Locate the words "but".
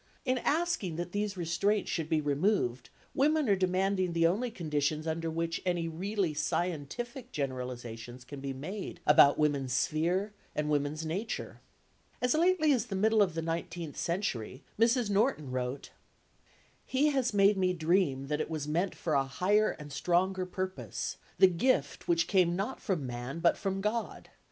23.39-23.55